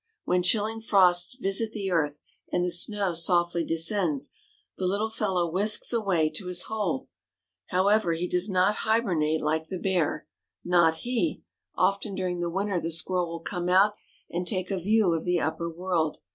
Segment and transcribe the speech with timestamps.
[0.25, 4.31] When chilling frosts visit the earth and the snow softly descends,
[4.79, 7.07] the little fellow whisks away to his hole.
[7.67, 10.25] However, he does not hibernate, like the bear.
[10.65, 11.43] Not he.
[11.75, 13.93] Often during the winter the squirrel will come out
[14.27, 16.17] and take a view of the upper world.